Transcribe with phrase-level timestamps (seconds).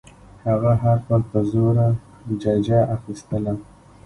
[0.47, 1.87] هغه هر کال په زوره
[2.41, 3.53] ججه اخیستله.